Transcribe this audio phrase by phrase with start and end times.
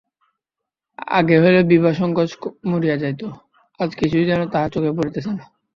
[1.11, 2.35] আগে হইলে বিভা সঙ্কোচে
[2.69, 3.21] মরিয়া যাইত,
[3.79, 5.43] আজ কিছুই যেন তাহার চোখে পড়িতেছে না।